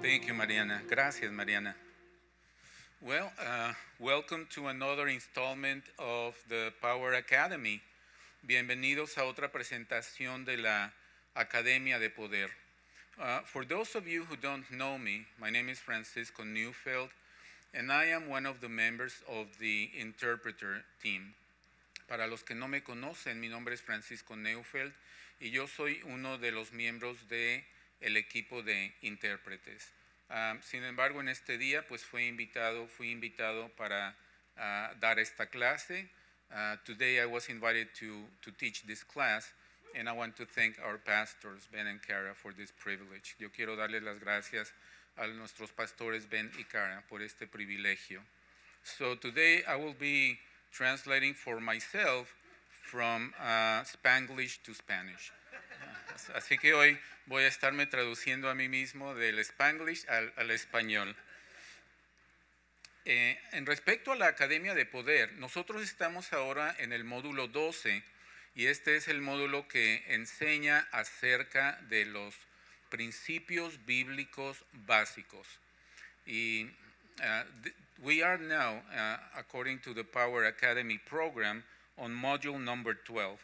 [0.00, 0.80] Thank you, Mariana.
[0.88, 1.74] Gracias, Mariana.
[3.02, 7.82] Well, uh, welcome to another installment of the Power Academy.
[8.46, 10.90] Bienvenidos a otra presentación de la
[11.34, 12.48] Academia de Poder.
[13.20, 17.10] Uh, for those of you who don't know me, my name is Francisco Neufeld,
[17.74, 21.34] and I am one of the members of the interpreter team.
[22.08, 24.92] Para los que no me conocen, mi nombre es Francisco Neufeld
[25.40, 27.64] y yo soy uno de los miembros de
[28.00, 29.92] el equipo de intérpretes.
[30.30, 34.14] Um, sin embargo, en este día, pues fue invitado, fui invitado para
[34.56, 36.08] uh, dar esta clase.
[36.50, 39.52] Uh, today I was invited to, to teach this class,
[39.94, 43.36] and I want to thank our pastors, Ben and Kara, for this privilege.
[43.38, 44.72] Yo quiero darles las gracias
[45.16, 48.20] a nuestros pastores Ben y Kara por este privilegio.
[48.84, 50.38] So today I will be
[50.72, 52.34] translating for myself
[52.70, 55.32] from uh, Spanglish to Spanish.
[56.34, 61.14] Así que hoy voy a estarme traduciendo a mí mismo del Spanglish al, al español.
[63.04, 68.02] Eh, en respecto a la Academia de Poder, nosotros estamos ahora en el módulo 12
[68.54, 72.34] y este es el módulo que enseña acerca de los
[72.90, 75.46] principios bíblicos básicos.
[76.26, 76.64] Y
[77.20, 77.44] uh,
[78.02, 81.62] we are now, uh, according to the Power Academy program,
[81.96, 83.38] on module number 12,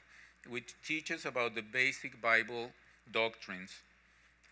[0.49, 2.71] which teaches about the basic Bible
[3.11, 3.71] doctrines.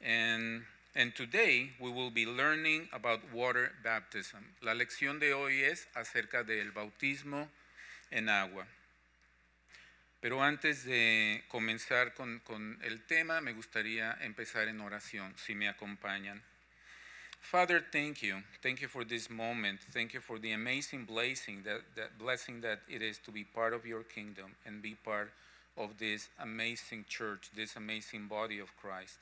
[0.03, 0.63] And,
[0.95, 4.45] and today we will be learning about water baptism.
[4.63, 7.49] La lección de hoy es acerca del bautismo
[8.11, 8.67] en agua.
[10.21, 15.69] Pero antes de comenzar con, con el tema, me gustaría empezar en oración, si me
[15.69, 16.41] acompañan.
[17.41, 18.41] Father, thank you.
[18.63, 19.81] Thank you for this moment.
[19.93, 23.75] Thank you for the amazing blessing that, that blessing that it is to be part
[23.75, 25.33] of your kingdom and be part
[25.77, 29.17] of this amazing church, this amazing body of Christ.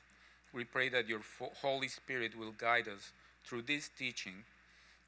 [0.53, 1.21] We pray that your
[1.63, 3.13] Holy Spirit will guide us
[3.45, 4.45] through this teaching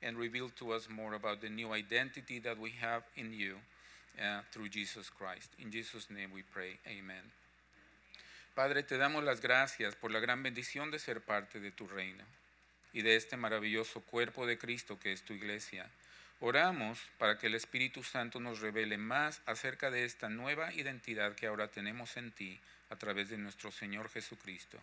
[0.03, 3.57] and reveal to us more about the new identity that we have in you
[4.21, 5.51] uh, through Jesus Christ.
[5.59, 6.79] In Jesus' name we pray.
[6.87, 7.31] Amen.
[8.55, 12.25] Padre, te damos las gracias por la gran bendición de ser parte de tu reino
[12.93, 15.89] y de este maravilloso cuerpo de Cristo que es tu iglesia.
[16.45, 21.47] Oramos para que el Espíritu Santo nos revele más acerca de esta nueva identidad que
[21.47, 22.59] ahora tenemos en ti
[22.91, 24.77] a través de nuestro Señor Jesucristo.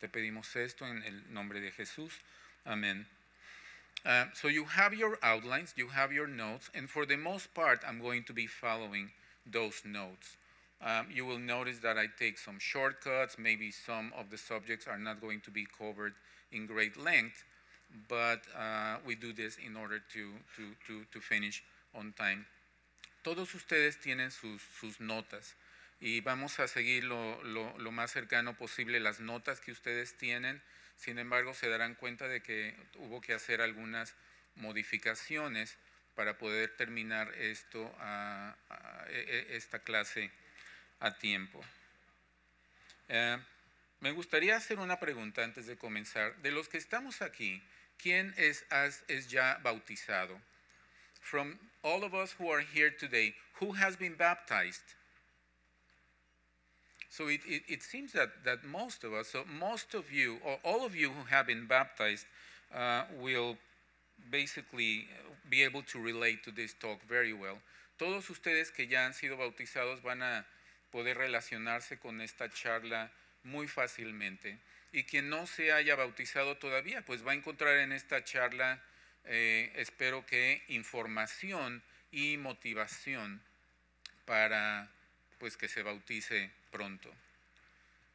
[0.00, 2.12] Te pedimos esto en el nombre de Jesús.
[2.64, 3.06] Amén.
[4.04, 7.84] Uh, so you have your outlines, you have your notes, and for the most part,
[7.86, 9.12] I'm going to be following
[9.46, 10.36] those notes.
[10.82, 13.38] Um, you will notice that I take some shortcuts.
[13.38, 16.14] Maybe some of the subjects are not going to be covered
[16.50, 17.44] in great length,
[18.08, 21.62] but uh, we do this in order to, to, to, to finish
[21.94, 22.46] on time.
[23.22, 25.56] Todos ustedes tienen sus, sus notas
[26.00, 30.62] y vamos a seguir lo, lo, lo más cercano posible las notas que ustedes tienen.
[30.96, 34.14] Sin embargo, se darán cuenta de que hubo que hacer algunas
[34.54, 35.76] modificaciones
[36.14, 39.06] para poder terminar esto, a, a,
[39.50, 40.30] esta clase
[41.00, 41.62] a tiempo.
[43.08, 43.38] Eh,
[44.00, 46.36] me gustaría hacer una pregunta antes de comenzar.
[46.42, 47.62] De los que estamos aquí,
[47.98, 48.64] ¿quién es,
[49.28, 50.38] ya bautizado?
[51.20, 54.94] From all of us who are here today, who has been baptized?
[57.08, 60.84] So it, it, seems that, that most of us, so most of you, or all
[60.84, 62.26] of you who have been baptized,
[62.74, 63.56] uh, will
[64.30, 65.08] basically
[65.48, 67.58] be able to relate to this talk very well.
[67.98, 70.44] Todos ustedes que ya han sido bautizados van a
[70.92, 73.10] poder relacionarse con esta charla
[73.46, 74.58] muy fácilmente.
[74.92, 78.82] Y quien no se haya bautizado todavía, pues va a encontrar en esta charla,
[79.24, 83.42] eh, espero que información y motivación
[84.24, 84.90] para
[85.38, 87.12] pues que se bautice pronto.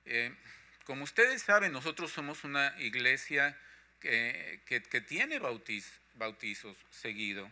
[0.06, 0.34] Eh,
[0.86, 3.58] como ustedes saben, nosotros somos una iglesia
[4.00, 7.50] que, que, tiene bautiz, bautizos seguido.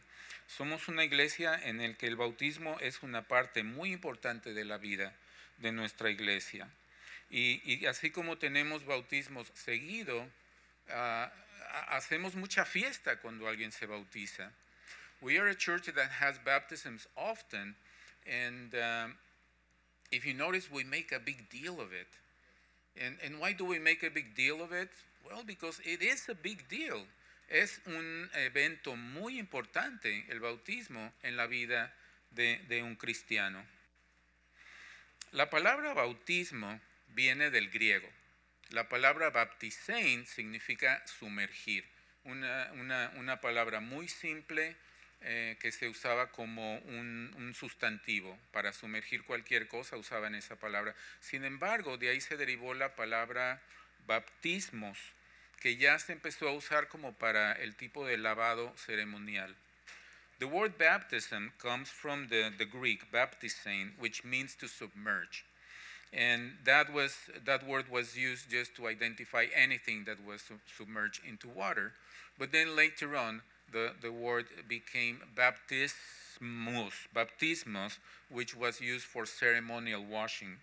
[0.48, 4.80] Somos una iglesia en la que el bautismo es una parte muy importante de la
[4.80, 5.14] vida
[5.60, 6.68] de nuestra iglesia.
[7.30, 10.28] Y, y así como tenemos bautismos seguido,
[10.90, 11.30] uh,
[11.90, 14.52] hacemos mucha fiesta cuando alguien se bautiza.
[15.22, 17.76] We are a church that has baptisms often,
[18.26, 19.18] and um,
[20.12, 22.08] if you notice, we make a big deal of it.
[23.00, 24.90] And, and why do we make a big deal of it?
[25.26, 27.06] Well, because it is a big deal.
[27.50, 31.92] Es un evento muy importante el bautismo en la vida
[32.32, 33.64] de, de un cristiano.
[35.34, 38.10] La palabra bautismo viene del griego.
[38.70, 41.86] La palabra baptisein significa sumergir.
[42.24, 42.72] Una,
[43.16, 44.76] una, palabra muy simple
[45.22, 48.38] eh, que se usaba como un, un, sustantivo.
[48.52, 50.94] Para sumergir cualquier cosa usaban esa palabra.
[51.20, 53.62] Sin embargo, de ahí se derivó la palabra
[54.06, 54.98] baptismos,
[55.60, 59.56] que ya se empezó a usar como para el tipo de lavado ceremonial.
[60.40, 65.44] The word baptism comes from the, the Greek baptisein, which means to submerge.
[66.12, 67.16] And that, was,
[67.46, 70.42] that word was used just to identify anything that was
[70.76, 71.94] submerged into water.
[72.40, 73.42] But then later on,
[73.72, 75.94] the, the word became baptismus,
[77.16, 77.98] baptismos,
[78.30, 80.58] which was used for ceremonial washing.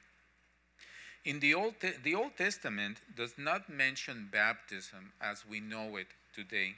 [1.25, 6.75] In the Old, the Old Testament does not mention baptism as we know it today,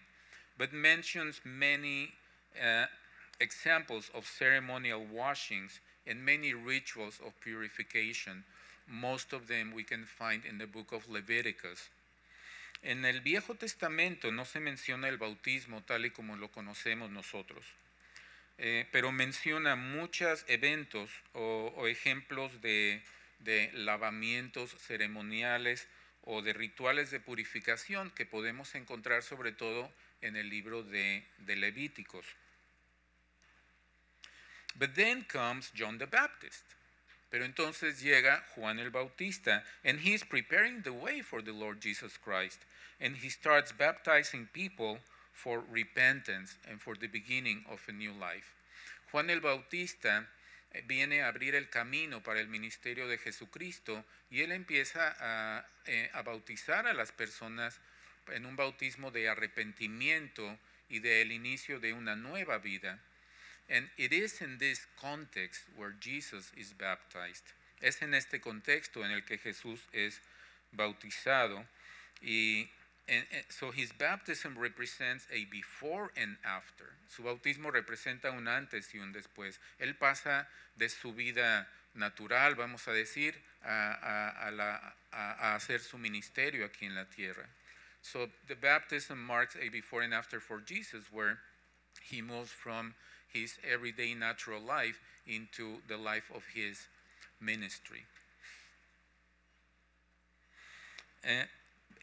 [0.56, 2.12] but mentions many
[2.56, 2.86] uh,
[3.40, 8.42] examples of ceremonial washings and many rituals of purification.
[8.88, 11.90] Most of them we can find in the book of Leviticus.
[12.82, 17.64] En el Viejo Testamento no se menciona el bautismo tal y como lo conocemos nosotros,
[18.56, 23.02] eh, pero menciona muchos eventos o, ejemplos de,
[23.40, 25.88] de, lavamientos ceremoniales
[26.22, 29.92] o de rituales de purificación que podemos encontrar sobre todo
[30.22, 32.26] en el libro de, de Levíticos.
[34.76, 36.77] But then comes John the Baptist.
[37.30, 42.18] Pero entonces llega Juan el Bautista, and he's preparing the way for the Lord Jesus
[42.18, 42.64] Christ.
[43.00, 45.00] And he starts baptizing people
[45.32, 48.54] for repentance and for the beginning of a new life.
[49.12, 50.26] Juan el Bautista
[50.72, 55.66] eh, viene a abrir el camino para el ministerio de Jesucristo y él empieza a,
[55.86, 57.78] eh, a bautizar a las personas
[58.32, 60.58] en un bautismo de arrepentimiento
[60.88, 62.98] y del inicio de una nueva vida.
[63.70, 67.44] And it is in this context where Jesus is baptized.
[67.82, 70.20] Es en este contexto en el que Jesús es
[70.74, 71.64] bautizado.
[72.22, 72.68] Y
[73.08, 76.86] and, and, so his baptism represents a before and after.
[77.08, 79.58] Su bautismo representa un antes y un después.
[79.78, 83.34] Él pasa de su vida natural, vamos a decir,
[83.64, 87.48] a, a, a, la, a hacer su ministerio aquí en la tierra.
[88.02, 91.38] So the baptism marks a before and after for Jesus, where
[92.02, 92.94] he moves from
[93.32, 96.86] his everyday natural life into the life of his
[97.40, 98.04] ministry.
[101.24, 101.44] Uh,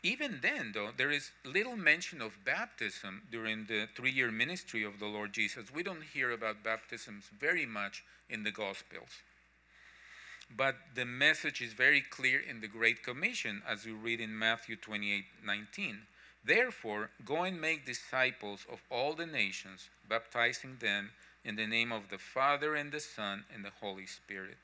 [0.04, 5.00] even then, though, there is little mention of baptism during the three year ministry of
[5.00, 5.74] the Lord Jesus.
[5.74, 9.10] We don't hear about baptisms very much in the Gospels.
[10.56, 14.75] But the message is very clear in the Great Commission, as we read in Matthew
[14.75, 15.98] 28 19.
[16.45, 21.09] Therefore, go and make disciples of all the nations, baptizing them
[21.44, 24.59] in the name of the Father and the Son and the Holy Spirit.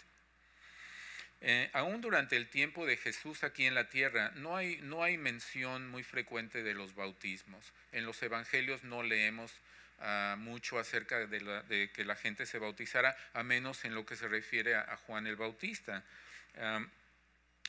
[1.43, 5.17] Eh, aún durante el tiempo de Jesús aquí en la tierra, no hay, no hay
[5.17, 7.73] mención muy frecuente de los bautismos.
[7.91, 9.51] En los evangelios no leemos
[10.01, 14.05] uh, mucho acerca de, la, de, que la gente se bautizara, a menos en lo
[14.05, 16.03] que se refiere a, a Juan el Bautista.
[16.57, 16.87] Um,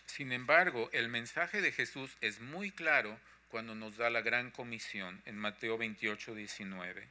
[0.04, 3.18] sin embargo, el mensaje de Jesús es muy claro
[3.52, 7.06] cuando nos da la gran comisión en Mateo 28, 19.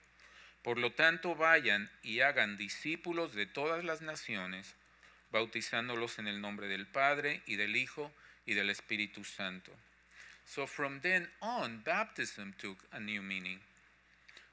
[0.63, 4.73] Por lo tanto, vayan y hagan discípulos de todas las naciones,
[5.31, 8.11] bautizándolos en el nombre del Padre y del Hijo
[8.47, 9.71] y del Espíritu Santo.
[10.47, 13.59] So from then on, baptism took a new meaning.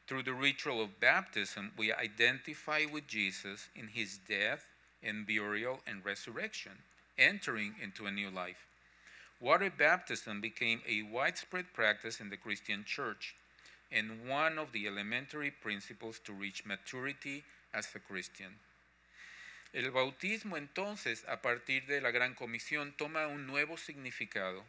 [0.06, 4.66] Through the ritual of baptism, we identify with Jesus in his death
[5.02, 6.82] and burial and resurrection,
[7.16, 8.67] entering into a new life.
[9.40, 13.36] Water baptism became a widespread practice in the Christian church
[13.92, 18.58] and one of the elementary principles to reach maturity as a Christian.
[19.72, 24.64] El bautismo entonces, a partir de la Gran Comisión, toma un nuevo significado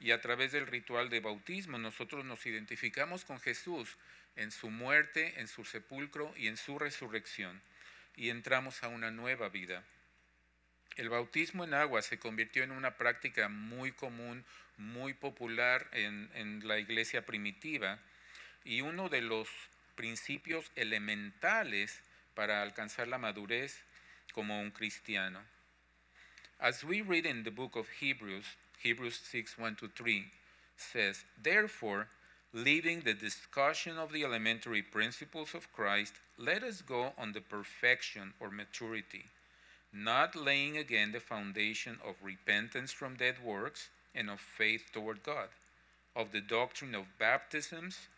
[0.00, 3.96] y a través del ritual de bautismo nosotros nos identificamos con Jesús
[4.36, 7.60] en su muerte, en su sepulcro y en su resurrección
[8.16, 9.84] y entramos a una nueva vida.
[10.96, 14.44] El bautismo en agua se convirtió en una práctica muy común,
[14.76, 17.98] muy popular en, la iglesia primitiva
[18.64, 19.48] y uno de los
[19.94, 22.02] principios elementales
[22.34, 23.82] para alcanzar la madurez
[24.32, 25.40] como un cristiano.
[26.58, 28.44] As we read in the book of Hebrews,
[28.82, 30.30] Hebrews 6 1 to 3
[30.76, 32.08] says, Therefore,
[32.52, 38.34] leaving the discussion of the elementary principles of Christ, let us go on the perfection
[38.40, 39.30] or maturity
[39.92, 45.48] not laying again the foundation of repentance from dead works and of faith toward God,
[46.14, 48.08] of the doctrine of baptisms,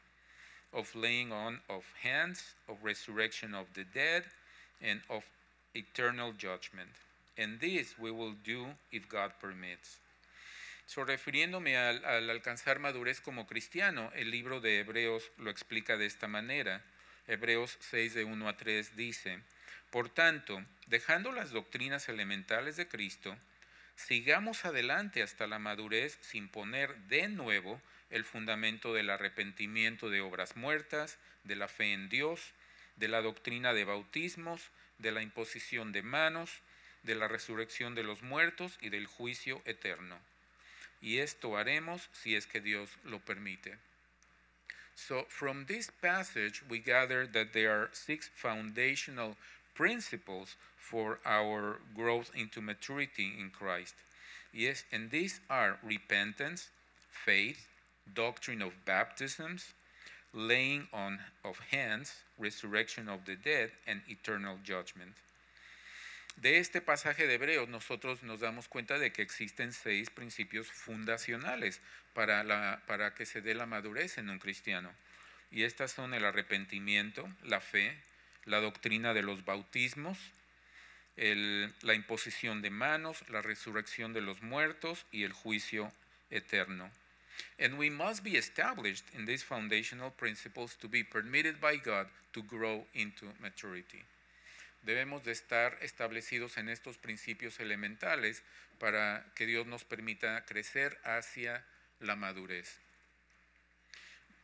[0.73, 4.25] of laying on of hands, of resurrection of the dead,
[4.81, 5.25] and of
[5.75, 6.91] eternal judgment.
[7.39, 9.99] And this we will do if God permits.
[10.87, 16.07] So, refiriéndome al, al alcanzar madurez como cristiano, el libro de Hebreos lo explica de
[16.07, 16.83] esta manera.
[17.27, 19.39] Hebreos 6 de 1 a 3 dice,
[19.93, 23.37] Por tanto, dejando las doctrinas elementales de Cristo,
[23.95, 30.57] sigamos adelante hasta la madurez sin poner de nuevo el fundamento del arrepentimiento de obras
[30.57, 32.55] muertas, de la fe en Dios,
[32.97, 36.63] de la doctrina de bautismos, de la imposición de manos,
[37.03, 40.19] de la resurrección de los muertos y del juicio eterno.
[41.03, 43.77] Y esto haremos si es que Dios lo permite.
[44.95, 49.37] So, from this passage, we gather that there are six foundational
[49.75, 53.95] principles for our growth into maturity in Christ.
[54.53, 56.69] Yes, and these are repentance,
[57.11, 57.67] faith,
[58.15, 59.73] doctrine of baptisms,
[60.35, 65.13] laying on of hands, resurrection of the dead, and eternal judgment.
[66.37, 71.81] De este pasaje de Hebreos nosotros nos damos cuenta de que existen seis principios fundacionales
[72.15, 74.91] para, la, para que se dé la madurez en un cristiano.
[75.51, 77.95] Y estas son el arrepentimiento, la fe,
[78.45, 80.19] la doctrina de los bautismos,
[81.17, 85.93] la imposición de manos, la resurrección de los muertos y el juicio
[86.31, 86.91] eterno.
[87.59, 92.43] And we must be established in these foundational principles to be permitted by God to
[92.43, 94.03] grow into maturity.
[94.85, 98.43] Debemos de estar establecidos en estos principios elementales
[98.79, 101.65] para que Dios nos permita crecer hacia
[102.01, 102.81] la madurez.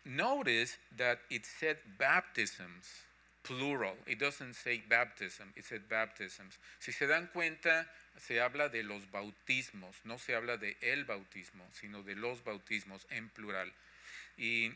[0.05, 3.05] Notice that it said baptisms,
[3.49, 3.97] plural.
[4.07, 6.59] It doesn't say baptism, it said baptisms.
[6.79, 7.91] Si se dan cuenta,
[8.21, 13.07] se habla de los bautismos, no se habla de el bautismo, sino de los bautismos
[13.11, 13.73] en plural.
[14.37, 14.71] Y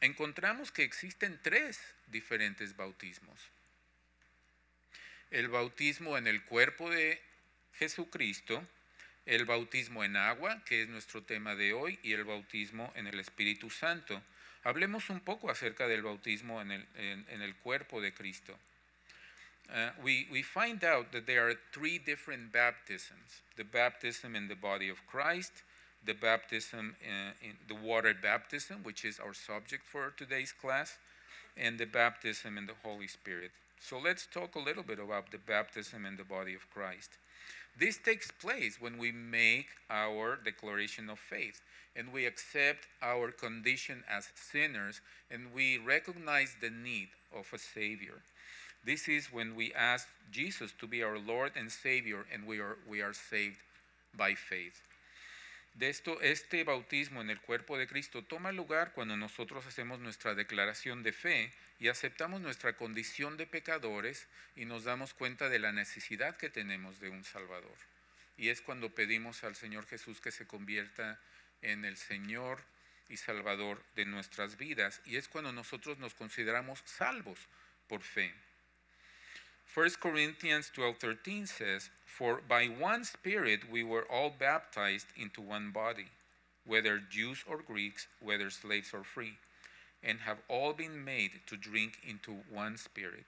[0.00, 3.38] encontramos que existen tres diferentes bautismos.
[5.30, 7.20] El bautismo en el cuerpo de
[7.74, 8.66] Jesucristo,
[9.26, 13.18] el bautismo en agua, que es nuestro tema de hoy, y el bautismo en el
[13.18, 14.22] Espíritu Santo.
[14.62, 18.56] Hablemos un poco acerca del bautismo en el, en, en el cuerpo de Cristo.
[19.68, 24.54] Uh, we, we find out that there are three different baptisms the baptism in the
[24.54, 25.64] body of Christ,
[26.04, 30.98] the baptism in, in the water baptism, which is our subject for today's class,
[31.56, 33.50] and the baptism in the Holy Spirit.
[33.80, 37.18] So let's talk a little bit about the baptism in the body of Christ.
[37.78, 41.60] This takes place when we make our declaration of faith
[41.94, 48.22] and we accept our condition as sinners and we recognize the need of a Savior.
[48.84, 52.78] This is when we ask Jesus to be our Lord and Savior and we are,
[52.88, 53.58] we are saved
[54.16, 54.80] by faith.
[55.78, 60.34] De esto, este bautismo en el cuerpo de Cristo toma lugar cuando nosotros hacemos nuestra
[60.34, 65.72] declaración de fe y aceptamos nuestra condición de pecadores y nos damos cuenta de la
[65.72, 67.76] necesidad que tenemos de un Salvador.
[68.36, 71.20] Y es cuando pedimos al Señor Jesús que se convierta
[71.62, 72.62] en el Señor
[73.08, 75.00] y Salvador de nuestras vidas.
[75.04, 77.38] Y es cuando nosotros nos consideramos salvos
[77.88, 78.34] por fe.
[79.74, 86.08] 1 Corinthians 12:13 says, "For by one spirit we were all baptized into one body,
[86.64, 89.38] whether Jews or Greeks, whether slaves or free,
[90.02, 93.26] and have all been made to drink into one spirit."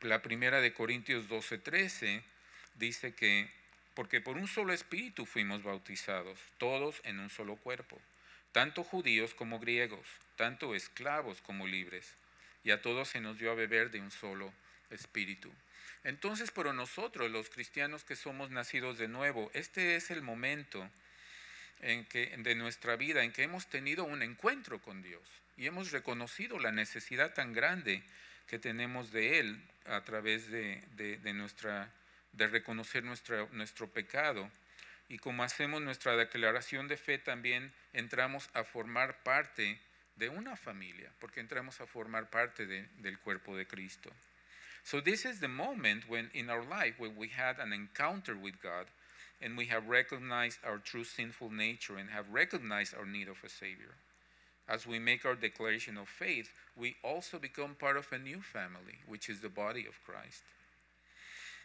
[0.00, 2.22] La primera de Corintios 12:13
[2.74, 3.50] dice que
[3.94, 8.00] porque por un solo espíritu fuimos bautizados, todos en un solo cuerpo,
[8.52, 12.14] tanto judíos como griegos, tanto esclavos como libres,
[12.64, 14.52] y a todos se nos dio a beber de un solo
[14.90, 15.52] espíritu.
[16.02, 20.90] Entonces, para nosotros, los cristianos que somos nacidos de nuevo, este es el momento
[21.80, 25.22] en que, de nuestra vida en que hemos tenido un encuentro con Dios
[25.56, 28.02] y hemos reconocido la necesidad tan grande
[28.46, 31.90] que tenemos de Él a través de, de, nuestra,
[32.32, 34.50] de reconocer nuestra, nuestro pecado.
[35.08, 39.78] Y como hacemos nuestra declaración de fe, también entramos a formar parte
[40.16, 44.10] de una familia, porque entramos a formar parte de, del cuerpo de Cristo.
[44.84, 48.54] So this is the moment when in our life when we had an encounter with
[48.62, 48.86] God
[49.44, 53.48] and we have recognized our true sinful nature and have recognized our need of a
[53.48, 53.94] savior.
[54.66, 58.98] As we make our declaration of faith, we also become part of a new family,
[59.06, 60.42] which is the body of Christ.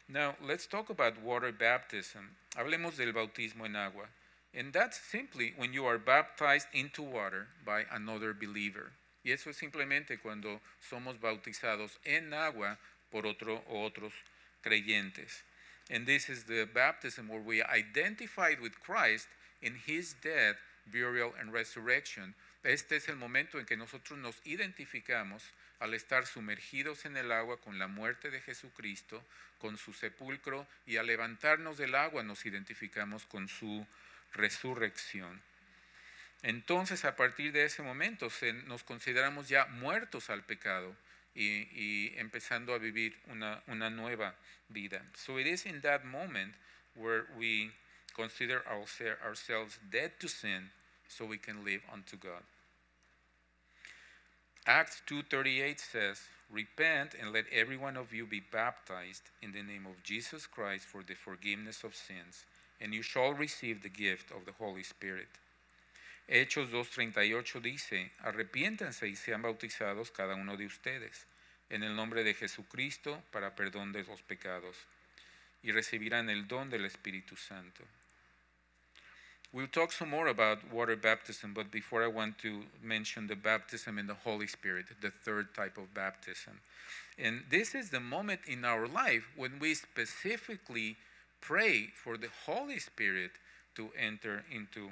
[0.10, 2.36] Now, let's talk about water baptism.
[2.58, 4.08] Hablemos del bautismo en agua.
[4.54, 8.92] And that's simply when you are baptized into water by another believer.
[9.24, 12.78] Y eso es simplemente cuando somos bautizados en agua
[13.12, 14.14] por otro o otros
[14.62, 15.44] creyentes.
[15.90, 19.28] And this is the baptism where we identified with Christ
[19.62, 20.58] in his death,
[20.92, 22.36] burial and resurrection.
[22.64, 25.44] Este es el momento en que nosotros nos identificamos
[25.80, 29.24] al estar sumergidos en el agua con la muerte de Jesucristo,
[29.60, 33.88] con su sepulcro y al levantarnos del agua nos identificamos con su
[34.34, 35.42] resurrección.
[36.42, 38.30] Entonces, a partir de ese momento,
[38.66, 40.96] nos consideramos ya muertos al pecado
[41.40, 44.36] y, y empezando a vivir una, una nueva
[44.68, 45.02] vida.
[45.16, 46.54] So it is in that moment
[46.96, 47.72] where we
[48.14, 50.70] consider ourselves dead to sin
[51.08, 52.44] so we can live unto God.
[54.66, 59.86] Acts 2:38 says, "Repent and let every one of you be baptized in the name
[59.86, 62.46] of Jesus Christ for the forgiveness of sins,
[62.82, 65.30] and you shall receive the gift of the Holy Spirit."
[66.32, 71.26] Hechos 2:38 dice, "Arrepiéntanse y sean bautizados cada uno de ustedes
[71.72, 74.78] en el nombre de Jesucristo para perdón de los pecados,
[75.64, 77.84] y recibirán el don del Espíritu Santo."
[79.52, 83.98] We'll talk some more about water baptism, but before I want to mention the baptism
[83.98, 86.62] in the Holy Spirit, the third type of baptism.
[87.18, 90.98] And this is the moment in our life when we specifically
[91.42, 93.32] pray for the Holy Spirit
[93.76, 94.90] to enter into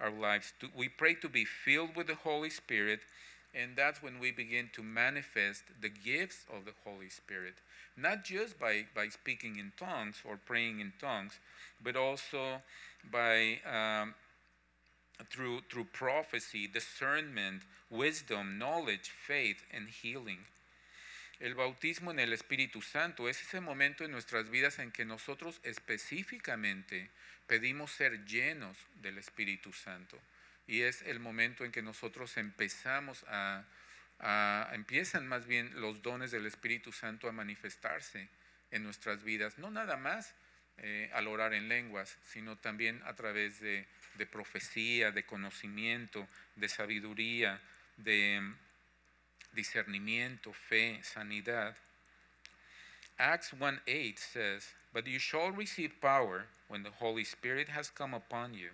[0.00, 0.52] our lives.
[0.76, 3.00] We pray to be filled with the Holy Spirit,
[3.54, 7.54] and that's when we begin to manifest the gifts of the Holy Spirit.
[7.96, 11.38] Not just by, by speaking in tongues or praying in tongues,
[11.82, 12.62] but also
[13.10, 14.14] by um,
[15.30, 20.38] through through prophecy, discernment, wisdom, knowledge, faith, and healing.
[21.40, 25.58] El bautismo en el Espíritu Santo es ese momento en nuestras vidas en que nosotros
[25.62, 27.10] específicamente
[27.46, 30.20] pedimos ser llenos del Espíritu Santo.
[30.66, 33.64] Y es el momento en que nosotros empezamos a,
[34.74, 38.28] empiezan más bien los dones del Espíritu Santo a manifestarse
[38.70, 39.56] en nuestras vidas.
[39.56, 40.34] No nada más
[40.76, 43.86] eh, al orar en lenguas, sino también a través de,
[44.30, 47.62] profecía, de conocimiento, de sabiduría,
[47.96, 48.42] de
[49.54, 51.74] discernimiento, fe, sanidad.
[53.18, 58.54] Acts 1:8 says, But you shall receive power when the Holy Spirit has come upon
[58.54, 58.70] you,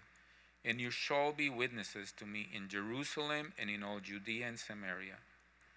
[0.65, 5.19] and you shall be witnesses to me in Jerusalem and in all Judea and Samaria,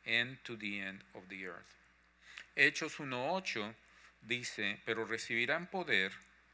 [0.06, 1.76] and to the end of the earth.
[2.56, 3.74] Hechos 1:8
[4.22, 6.12] dice, pero recibirán poder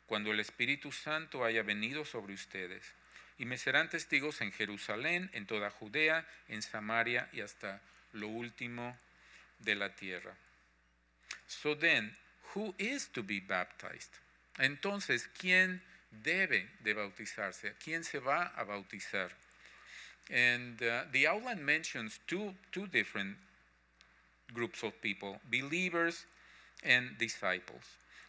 [0.07, 2.93] cuando el Espíritu Santo haya venido sobre ustedes,
[3.37, 7.81] y me serán testigos en Jerusalén, en toda Judea, en Samaria y hasta
[8.15, 8.97] lo último
[9.59, 10.35] de la tierra.
[11.47, 12.11] So then,
[12.53, 14.11] who is to be baptized?
[14.57, 17.75] Entonces, ¿quién debe de bautizarse?
[17.83, 19.29] ¿Quién se va a bautizar?
[20.31, 23.37] And uh, the outline mentions two, two different
[24.53, 26.25] groups of people, believers
[26.83, 27.83] and disciples.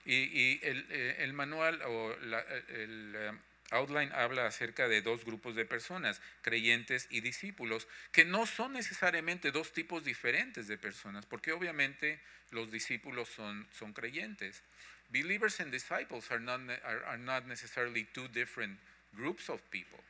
[0.04, 3.32] Y, el, eh, el, manual o el eh,
[3.70, 9.50] outline habla acerca de dos grupos de personas, creyentes y discípulos, que no son necesariamente
[9.50, 14.62] dos tipos diferentes de personas, porque obviamente los discípulos son, son creyentes.
[15.10, 18.78] Believers and disciples are not, are, are not necessarily two different
[19.14, 20.00] groups of people,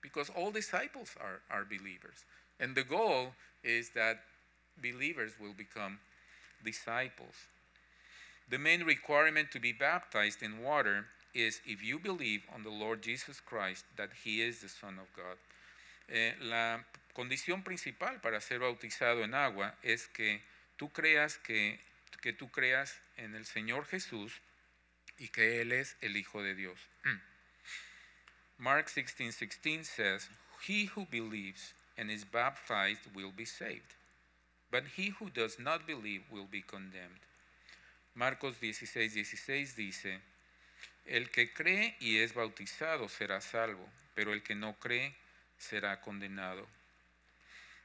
[0.00, 2.24] because all disciples are, are believers.
[2.60, 4.20] And the goal is that
[4.80, 5.98] believers will become
[6.64, 7.34] disciples.
[8.48, 13.02] The main requirement to be baptized in water is if you believe on the Lord
[13.02, 15.36] Jesus Christ that He is the Son of God.
[16.08, 20.40] Eh, la condición principal para ser bautizado en agua es que
[20.78, 21.80] tú creas que,
[22.20, 24.40] que tú creas en el Señor Jesús
[25.18, 26.78] y que Él es el Hijo de Dios.
[28.58, 30.28] Mark 16:16 16 says,
[30.66, 33.94] He who believes and is baptized will be saved,
[34.70, 37.20] but he who does not believe will be condemned.
[38.14, 40.20] Marcos 16, 16 dice,
[41.06, 45.14] el que cree y es bautizado será salvo, pero el que no cree
[45.58, 46.66] será condenado.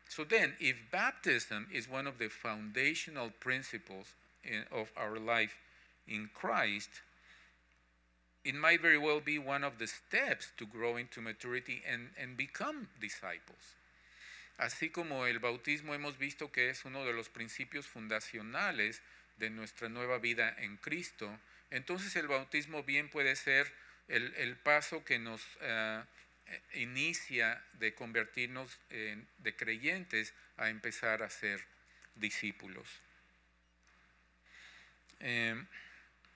[0.08, 4.08] So then, if baptism is one of the foundational principles
[4.44, 5.56] in, of our life
[6.08, 6.90] in Christ,
[8.44, 12.36] it might very well be one of the steps to grow into maturity and, and
[12.36, 13.76] become disciples.
[14.60, 19.00] Así como el bautismo hemos visto que es uno de los principios fundacionales
[19.38, 21.40] de nuestra nueva vida en Cristo,
[21.72, 23.72] entonces el bautismo bien puede ser
[24.08, 26.04] el, paso que nos uh,
[26.74, 31.64] inicia de convertirnos de creyentes a empezar a ser
[32.16, 32.88] discípulos.
[35.22, 35.68] Um,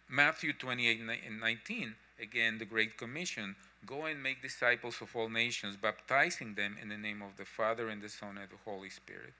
[0.09, 5.75] Matthew 28 and 19, again, the Great Commission go and make disciples of all nations,
[5.77, 9.33] baptizing them in the name of the Father and the Son and the Holy Spirit.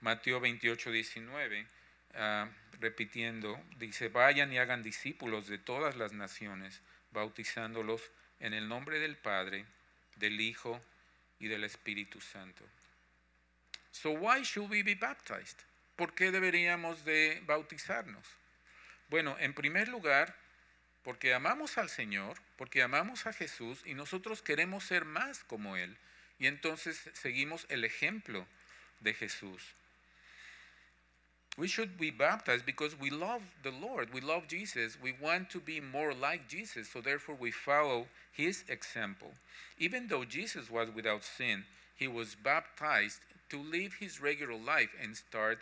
[0.00, 0.86] Mateo 28,
[1.16, 1.66] 19
[2.14, 2.48] Ah,
[2.80, 9.16] repitiendo, dice, vayan y hagan discípulos de todas las naciones, bautizándolos en el nombre del
[9.16, 9.64] Padre,
[10.16, 10.80] del Hijo
[11.38, 12.64] y del Espíritu Santo.
[13.90, 15.58] So why should we be baptized?
[15.96, 18.26] ¿Por qué deberíamos de bautizarnos?
[19.08, 20.36] Bueno, en primer lugar,
[21.02, 25.96] porque amamos al Señor, porque amamos a Jesús y nosotros queremos ser más como Él.
[26.38, 28.46] Y entonces seguimos el ejemplo
[29.00, 29.74] de Jesús.
[31.58, 34.14] We should be baptized because we love the Lord.
[34.14, 34.96] We love Jesus.
[35.02, 36.88] We want to be more like Jesus.
[36.88, 39.32] So therefore, we follow his example.
[39.76, 41.64] Even though Jesus was without sin,
[41.96, 43.18] he was baptized
[43.50, 45.58] to live his regular life and start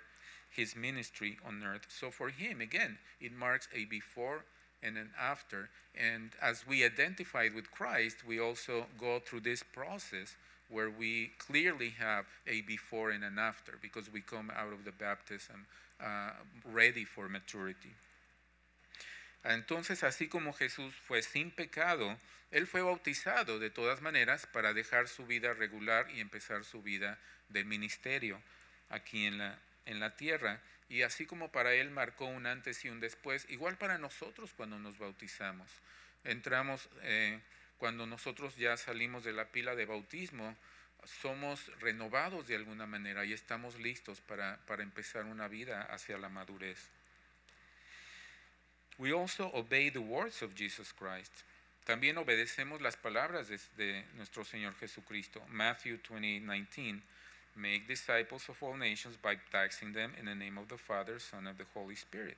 [0.54, 1.86] his ministry on earth.
[1.88, 4.44] So for him, again, it marks a before
[4.82, 5.70] and an after.
[5.98, 10.36] And as we identified with Christ, we also go through this process
[10.68, 14.92] where we clearly have a before and an after because we come out of the
[14.92, 15.64] baptism
[16.00, 17.92] uh, ready for maturity.
[19.44, 22.18] Entonces, así como Jesús fue sin pecado,
[22.50, 27.18] Él fue bautizado de todas maneras para dejar su vida regular y empezar su vida
[27.48, 28.42] de ministerio
[28.88, 30.60] aquí en la, en la tierra.
[30.88, 34.78] Y así como para Él marcó un antes y un después, igual para nosotros cuando
[34.78, 35.70] nos bautizamos.
[36.24, 37.40] Entramos, eh,
[37.78, 40.56] cuando nosotros ya salimos de la pila de bautismo,
[41.06, 46.28] somos renovados de alguna manera y estamos listos para, para empezar una vida hacia la
[46.28, 46.90] madurez.
[48.98, 51.32] We also obey the words of Jesus Christ.
[51.84, 55.44] También obedecemos las palabras de, de nuestro Señor Jesucristo.
[55.48, 57.02] Matthew 20:19
[57.56, 61.56] Make disciples of all nations, baptizing them in the name of the Father, Son, of
[61.56, 62.36] the Holy Spirit.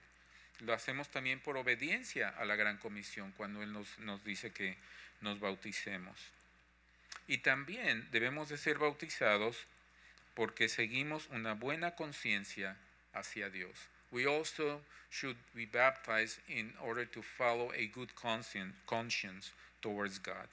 [0.60, 4.76] Lo hacemos también por obediencia a la gran comisión cuando Él nos, nos dice que
[5.20, 6.16] nos bauticemos.
[7.26, 9.66] Y también debemos de ser bautizados
[10.34, 12.76] porque seguimos una buena conciencia
[13.12, 13.88] hacia Dios.
[14.10, 20.48] We also should be baptized in order to follow a good conscience towards God.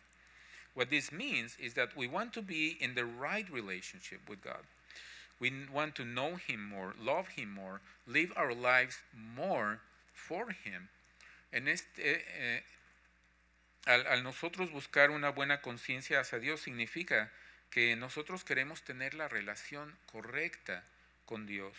[0.74, 4.64] What this means is that we want to be in the right relationship with God.
[5.40, 8.98] We want to know Him more, love Him more, live our lives
[9.36, 9.80] more
[10.14, 10.90] for Him.
[11.54, 12.60] En este, eh,
[13.86, 17.32] al, nosotros buscar una buena conciencia hacia Dios significa
[17.70, 20.84] que nosotros queremos tener la relación correcta
[21.26, 21.76] con Dios.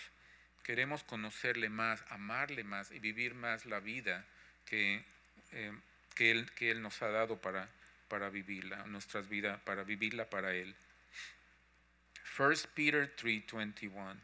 [0.63, 4.25] Queremos conocerle más, amarle más y vivir más la vida
[4.67, 5.05] que,
[5.53, 5.73] eh,
[6.15, 7.69] que Él nos ha dado para,
[8.09, 10.75] para vivirla, nuestras vidas, para vivirla para Él.
[12.39, 14.17] 1 Peter 3:21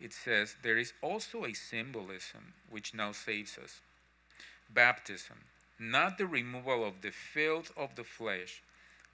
[0.00, 3.80] it says there is also a symbolism which now saves us.
[4.70, 5.36] Baptism
[5.78, 8.62] not the removal of the filth of the flesh,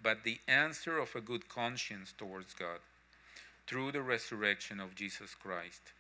[0.03, 2.81] but the answer of a good conscience towards God
[3.67, 5.93] through the resurrection of Jesus Christ.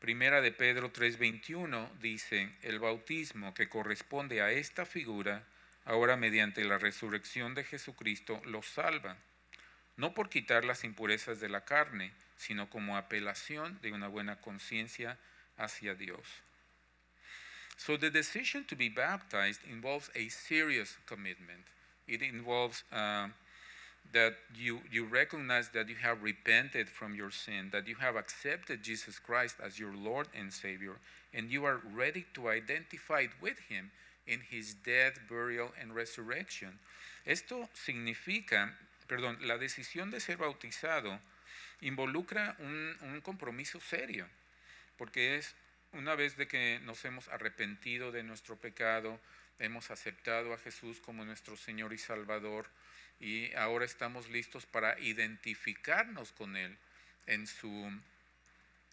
[0.00, 5.44] Primera de Pedro 3:21 dice, el bautismo que corresponde a esta figura,
[5.84, 9.16] ahora mediante la resurrección de Jesucristo, lo salva,
[9.96, 15.18] no por quitar las impurezas de la carne, sino como apelación de una buena conciencia
[15.56, 16.26] hacia Dios.
[17.76, 21.64] So the decision to be baptized involves a serious commitment.
[22.06, 23.28] It involves uh,
[24.12, 28.82] that you, you recognize that you have repented from your sin, that you have accepted
[28.82, 30.96] Jesus Christ as your Lord and Savior,
[31.32, 33.90] and you are ready to identify with Him
[34.26, 36.78] in His death, burial, and resurrection.
[37.26, 38.70] Esto significa,
[39.08, 41.18] perdón, la decisión de ser bautizado
[41.80, 44.26] involucra un, un compromiso serio,
[44.98, 45.54] porque es
[45.92, 49.20] una vez de que nos hemos arrepentido de nuestro pecado,
[49.58, 52.68] hemos aceptado a Jesús como nuestro Señor y Salvador
[53.20, 56.76] y ahora estamos listos para identificarnos con Él
[57.26, 58.00] en su,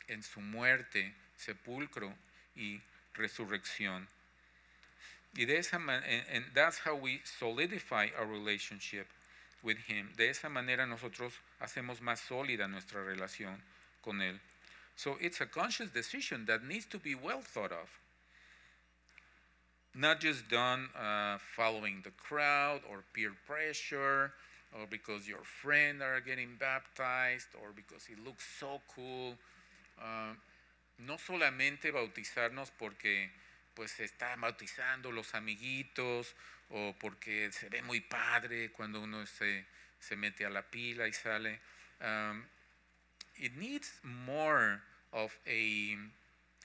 [0.08, 2.16] en su muerte, sepulcro
[2.56, 2.82] y
[3.14, 4.08] resurrección.
[5.36, 9.06] Y de esa manera, that's how we solidify our relationship
[9.64, 10.14] with Him.
[10.16, 13.62] De esa manera nosotros hacemos más sólida nuestra relación
[14.02, 14.40] con Él.
[15.00, 17.88] So it's a conscious decision that needs to be well thought of.
[19.96, 24.34] Not just done uh, following the crowd or peer pressure
[24.74, 29.36] or because your friends are getting baptized or because it looks so cool.
[29.98, 30.36] Uh,
[31.08, 33.30] no solamente bautizarnos porque
[33.74, 36.36] pues se está bautizando los amiguitos
[36.72, 39.64] o porque se ve muy padre cuando uno se,
[39.98, 41.58] se mete a la pila y sale.
[42.02, 42.44] Um,
[43.40, 44.82] it needs more
[45.14, 45.96] of a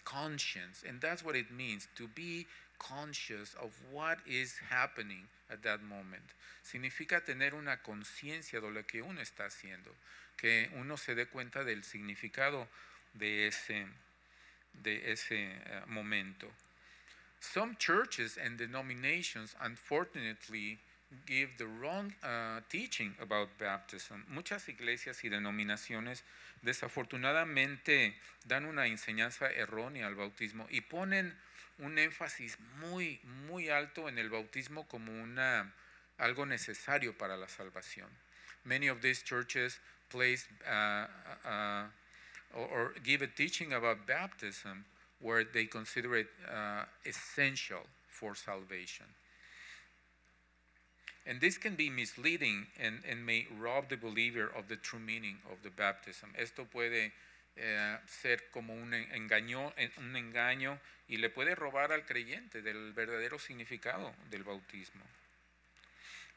[0.04, 2.46] conscience, and that's what it means to be
[2.78, 6.34] conscious of what is happening at that moment.
[6.62, 9.90] Significa tener una conciencia de lo que uno está haciendo,
[10.36, 12.66] que uno se dé cuenta del significado
[13.14, 13.86] de ese,
[14.82, 16.48] de ese uh, momento.
[17.40, 20.78] Some churches and denominations, unfortunately,
[21.26, 24.24] give the wrong uh, teaching about baptism.
[24.28, 26.24] Muchas iglesias y denominaciones
[26.62, 28.14] desafortunadamente
[28.46, 31.34] dan una enseñanza errónea al bautismo y ponen
[31.78, 35.72] un énfasis muy muy alto en el bautismo como una
[36.18, 38.08] algo necesario para la salvación.
[38.64, 41.06] Many of these churches place uh,
[41.46, 41.84] uh,
[42.54, 44.84] or, or give a teaching about baptism
[45.20, 49.06] where they consider it uh, essential for salvation.
[51.26, 55.38] And this can be misleading and, and may rob the believer of the true meaning
[55.50, 56.30] of the baptism.
[56.36, 57.12] Esto puede
[57.56, 63.38] eh, ser como un engaño, un engaño y le puede robar al creyente del verdadero
[63.38, 65.02] significado del bautismo.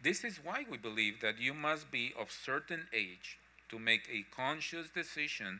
[0.01, 4.23] This is why we believe that you must be of certain age to make a
[4.33, 5.59] conscious decision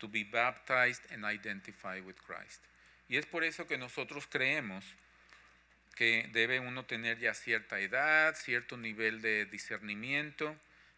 [0.00, 2.60] to be baptized and identify with Christ.
[3.08, 4.84] Y es por eso que nosotros creemos
[5.96, 10.54] que debe uno tener ya cierta edad, cierto nivel de discernimiento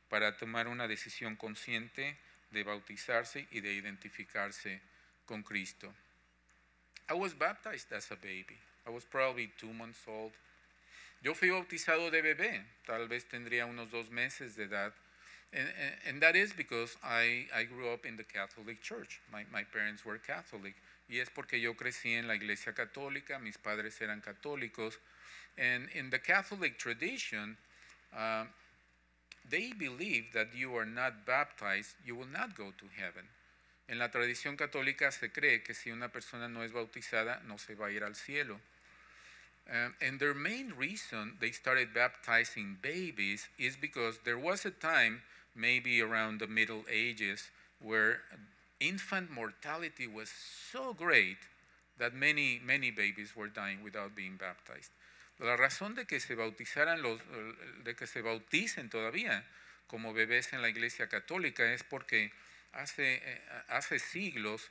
[0.09, 2.19] para tomar una decisión consciente
[2.51, 4.83] de bautizarse y de identificarse
[5.25, 5.95] con Cristo.
[7.09, 8.59] I was baptized as a baby.
[8.87, 10.33] I was probably two months old.
[11.23, 14.93] Yo fui bautizado de bebé, tal vez tendría unos dos meses de edad.
[15.53, 15.69] And,
[16.07, 19.21] and that is because I, grew up in the Catholic Church.
[19.31, 20.75] My parents were Catholic.
[21.09, 24.99] Y es porque yo crecí en la iglesia católica, mis padres eran católicos,
[25.57, 27.57] and in the Catholic tradition,
[28.15, 28.45] uh,
[29.49, 33.27] they believe that you are not baptized, you will not go to heaven.
[33.89, 37.75] En la tradición católica se cree que si una persona no es bautizada, no se
[37.75, 38.61] va a ir al cielo.
[39.71, 45.23] Um, and their main reason they started baptizing babies is because there was a time,
[45.55, 48.23] maybe around the Middle Ages, where
[48.81, 51.39] infant mortality was so great
[51.99, 54.93] that many, many babies were dying without being baptized.
[55.41, 57.21] La razón de que se bautizaran los,
[57.85, 59.45] de que se bauticen todavía
[59.87, 62.33] como bebés en la iglesia católica es porque
[62.73, 64.71] hace, eh, hace siglos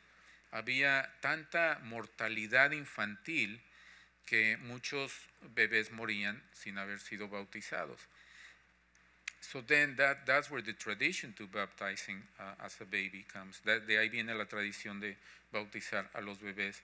[0.52, 3.62] había tanta mortalidad infantil
[4.26, 5.13] que muchos
[5.56, 8.02] bebés morían sin haber sido bautizados.
[9.52, 13.62] So then that, that's where the tradition to baptizing uh, as a baby comes.
[13.64, 15.16] That, de ahí viene la tradición de
[15.54, 16.82] bautizar a los bebés.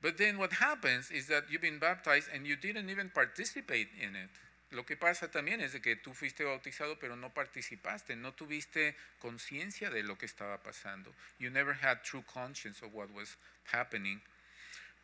[0.00, 4.16] But then what happens is that you've been baptized and you didn't even participate in
[4.16, 4.30] it.
[4.72, 8.96] Lo que pasa también es de que tú fuiste bautizado pero no participaste, no tuviste
[9.20, 11.12] conciencia de lo que estaba pasando.
[11.38, 13.36] You never had true conscience of what was
[13.70, 14.20] happening.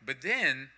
[0.01, 0.69] But then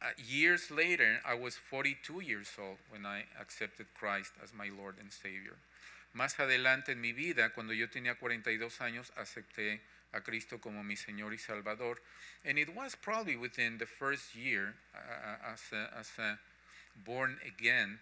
[0.00, 4.96] uh, years later, I was 42 years old when I accepted Christ as my Lord
[5.00, 5.56] and Savior.
[6.14, 9.80] Más adelante en mi vida, cuando yo tenía 42 años, acepté
[10.12, 12.00] a Cristo como mi Señor y Salvador.
[12.44, 16.38] And it was probably within the first year uh, uh as, a, as a
[17.04, 17.98] born again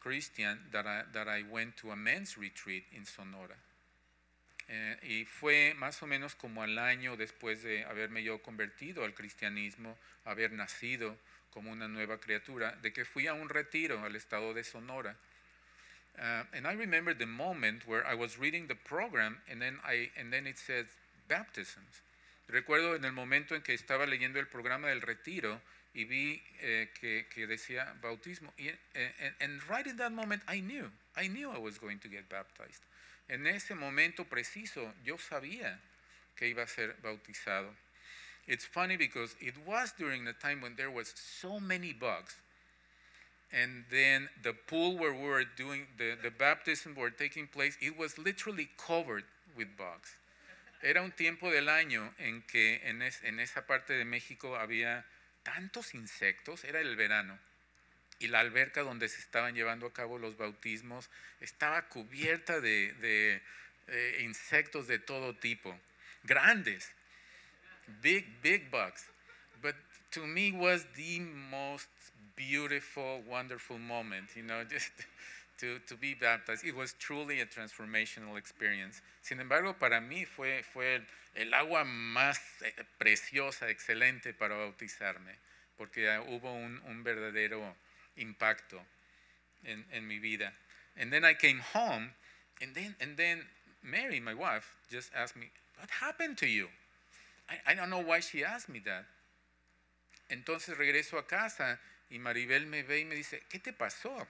[0.00, 3.56] Christian that I, that I went to a men's retreat in Sonora.
[4.68, 9.14] Eh, y fue más o menos como al año después de haberme yo convertido al
[9.14, 11.18] cristianismo, haber nacido
[11.50, 15.16] como una nueva criatura, de que fui a un retiro al estado de Sonora.
[16.16, 20.32] Uh, I remember the moment where I was reading the program and then, I, and
[20.32, 20.86] then it says
[21.28, 22.02] baptisms.
[22.48, 25.60] Recuerdo en el momento en que estaba leyendo el programa del retiro
[25.94, 28.52] y vi eh, que, decía bautismo.
[28.58, 31.98] Y, eh, and, and right in that moment I knew, I knew I was going
[32.00, 32.82] to get baptized.
[33.28, 35.80] En ese momento preciso yo sabía
[36.36, 37.74] que iba a ser bautizado.
[38.46, 42.36] It's funny because it was during the time when there was so many bugs.
[43.50, 47.96] And then the pool where we were doing the, the baptism were taking place, it
[47.96, 49.24] was literally covered
[49.56, 50.16] with bugs.
[50.82, 55.04] Era un tiempo del año en que en, es, en esa parte de México había
[55.42, 57.38] tantos insectos, era el verano
[58.18, 63.42] y la alberca donde se estaban llevando a cabo los bautismos estaba cubierta de, de
[63.88, 65.78] eh, insectos de todo tipo,
[66.24, 66.90] grandes,
[68.00, 69.06] big, big bugs.
[69.60, 69.74] But
[70.12, 71.88] to me was the most
[72.36, 74.92] beautiful, wonderful moment, you know, just
[75.58, 76.64] to, to be baptized.
[76.64, 79.02] It was truly a transformational experience.
[79.22, 81.02] Sin embargo, para mí fue, fue
[81.34, 85.34] el, agua más eh, preciosa, excelente para bautizarme,
[85.76, 87.74] porque hubo un, un verdadero
[88.16, 88.80] impacto
[89.64, 90.52] en, en mi vida.
[90.96, 92.10] And then I came home,
[92.60, 93.42] and then, and then
[93.82, 96.68] Mary, my wife, just asked me, What happened to you?
[97.48, 99.04] I, I don't know why she asked me that.
[100.30, 101.78] Entonces regreso a casa
[102.10, 104.26] y Maribel me ve y me dice, ¿qué te pasó?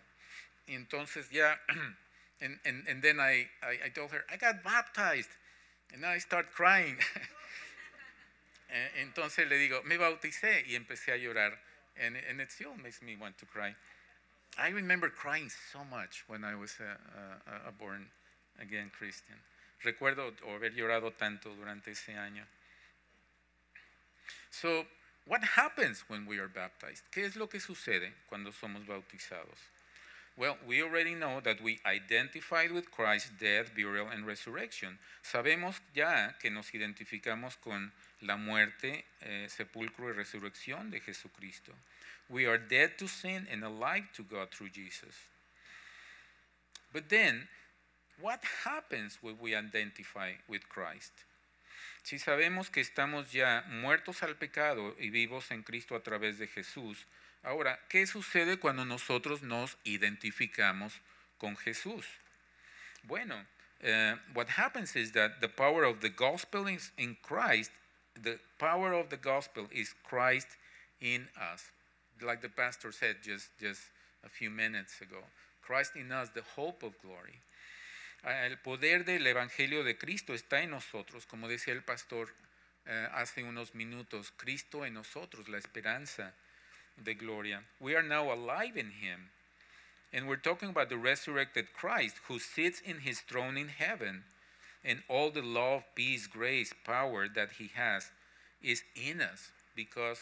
[0.66, 1.58] Y entonces ya,
[2.40, 5.30] and, and, and then I, I, I told her, I got baptized.
[5.92, 6.96] And I start crying.
[8.98, 11.56] entonces le digo, me bauticé y empecé a llorar
[12.00, 13.74] and, and it still makes me want to cry.
[14.59, 16.96] I remember crying so much when I was a,
[17.50, 18.07] a, a born
[18.61, 19.37] again Christian.
[19.85, 22.44] Recuerdo haber llorado tanto durante ese año.
[24.50, 24.87] So,
[25.26, 27.02] what happens when we are baptized?
[27.11, 29.59] ¿Qué es lo que sucede cuando somos bautizados?
[30.36, 34.98] Well, we already know that we identified with Christ's death, burial, and resurrection.
[35.22, 41.72] Sabemos ya que nos identificamos con la muerte, eh, sepulcro y resurrección de Jesucristo.
[42.28, 45.14] We are dead to sin and alive to God through Jesus.
[46.92, 47.46] But then,
[48.20, 51.12] what happens when we identify with Christ?
[52.02, 56.48] Si sabemos que estamos ya muertos al pecado y vivos en Cristo a través de
[56.48, 57.06] Jesús,
[57.44, 61.00] ahora, ¿qué sucede cuando nosotros nos identificamos
[61.38, 62.04] con Jesús?
[63.04, 63.46] Bueno,
[63.83, 67.70] uh, what happens is that the power of the gospel is in Christ,
[68.20, 70.48] the power of the gospel is Christ
[71.00, 71.70] in us.
[72.20, 73.83] Like the pastor said just, just
[74.24, 75.22] a few minutes ago,
[75.62, 77.40] Christ in us, the hope of glory.
[78.24, 82.30] El poder del Evangelio de Cristo está en nosotros, como decía el pastor
[82.87, 86.33] uh, hace unos minutos, Cristo en nosotros, la esperanza
[87.02, 87.61] de gloria.
[87.80, 89.30] We are now alive in Him.
[90.12, 94.24] And we're talking about the resurrected Christ who sits in His throne in heaven.
[94.85, 98.11] And all the love, peace, grace, power that He has
[98.62, 100.18] is in us because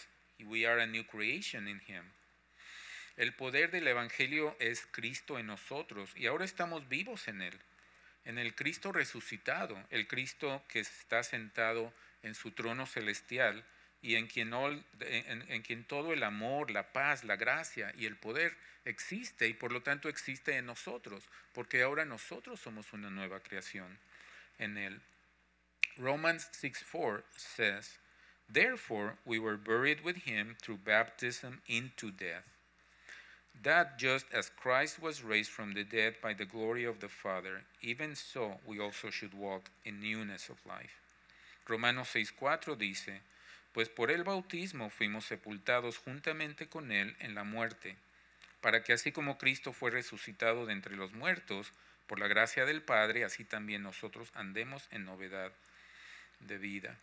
[0.50, 2.04] we are a new creation in Him.
[3.18, 7.54] El poder del Evangelio es Cristo en nosotros y ahora estamos vivos en Él
[8.24, 13.64] en el Cristo resucitado, el Cristo que está sentado en su trono celestial
[14.02, 18.16] y en quien, all en, quien, todo el amor, la paz, la gracia y el
[18.16, 23.40] poder existe y por lo tanto existe en nosotros, porque ahora nosotros somos una nueva
[23.40, 23.98] creación
[24.58, 25.00] en él.
[25.96, 27.98] Romans 6:4 says,
[28.52, 32.44] Therefore we were buried with him through baptism into death
[33.62, 37.62] that just as Christ was raised from the dead by the glory of the Father,
[37.80, 41.00] even so we also should walk in newness of life.
[41.68, 43.20] Romanos 6:4 dice,
[43.72, 47.96] pues por el bautismo fuimos sepultados juntamente con él en la muerte,
[48.60, 51.72] para que así como Cristo fue resucitado de entre los muertos,
[52.06, 55.52] por la gracia del Padre, así también nosotros andemos en novedad
[56.40, 56.98] de vida.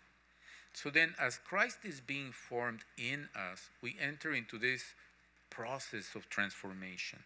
[0.74, 4.94] So then, as Christ is being formed in us, we enter into this
[5.50, 7.24] process of transformation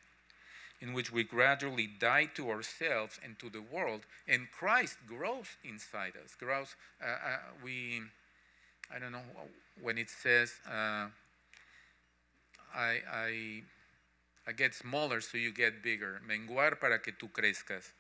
[0.84, 6.14] in which we gradually die to ourselves and to the world, and Christ grows inside
[6.22, 6.36] us.
[6.36, 6.76] Grows.
[7.02, 8.02] Uh, uh, we,
[8.94, 9.24] I don't know
[9.82, 11.08] when it says, uh,
[12.76, 13.64] I, I,
[14.48, 16.22] I get smaller so you get bigger.
[16.28, 17.94] Menguar para que tú crezcas.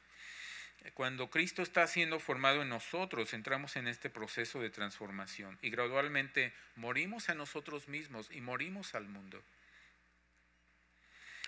[0.96, 6.54] Cuando Cristo está siendo formado en nosotros, entramos en este proceso de transformación y gradualmente
[6.76, 9.42] morimos a nosotros mismos y morimos al mundo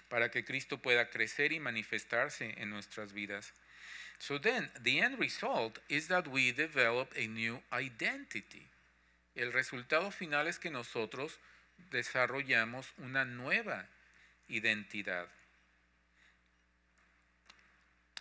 [0.07, 3.53] para que Cristo pueda crecer y manifestarse en nuestras vidas.
[4.19, 8.69] So then, the end result is that we develop a new identity.
[9.35, 11.39] El resultado final es que nosotros
[11.91, 13.85] desarrollamos una nueva
[14.47, 15.27] identidad.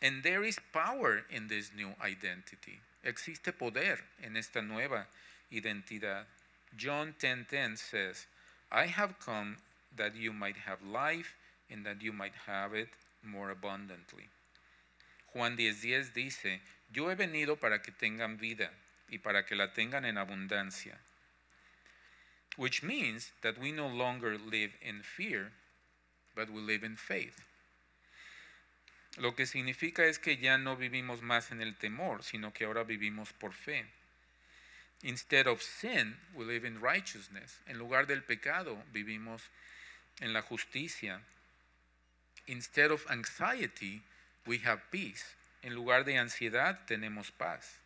[0.02, 2.80] And there is power in this new identity.
[3.04, 5.06] Existe poder en esta nueva
[5.50, 6.26] identidad.
[6.76, 8.26] John 10:10 says,
[8.70, 9.56] I have come
[9.96, 11.36] that you might have life
[11.70, 12.90] and that you might have it
[13.22, 14.28] more abundantly.
[15.32, 16.60] Juan 10:10 dice,
[16.92, 18.70] yo he venido para que tengan vida
[19.08, 20.98] y para que la tengan en abundancia.
[22.56, 25.52] Which means that we no longer live in fear,
[26.34, 27.42] but we live in faith.
[29.16, 32.84] Lo que significa es que ya no vivimos más en el temor, sino que ahora
[32.84, 33.86] vivimos por fe.
[35.02, 37.60] Instead of sin, we live in righteousness.
[37.66, 39.42] En lugar del pecado, vivimos
[40.20, 41.20] en la justicia.
[42.46, 44.02] Instead of anxiety,
[44.46, 45.36] we have peace.
[45.62, 47.78] En lugar de ansiedad, tenemos paz.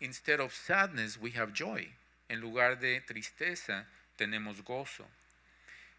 [0.00, 1.88] Instead of sadness, we have joy.
[2.28, 3.86] En lugar de tristeza,
[4.18, 5.06] tenemos gozo.